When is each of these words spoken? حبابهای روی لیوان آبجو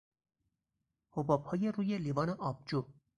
حبابهای 1.13 1.71
روی 1.71 1.97
لیوان 1.97 2.29
آبجو 2.29 2.85